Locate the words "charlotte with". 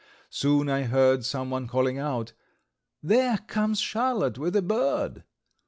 3.79-4.55